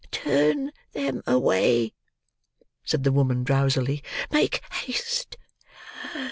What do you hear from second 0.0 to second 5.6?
"Turn them away," said the woman, drowsily; "make haste!